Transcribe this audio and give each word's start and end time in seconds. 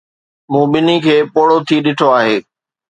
مون 0.51 0.63
ٻنهي 0.71 0.97
کي 1.05 1.15
پوڙهو 1.33 1.57
ٿي 1.67 1.77
ڏٺو 1.85 2.07
آهي. 2.19 2.35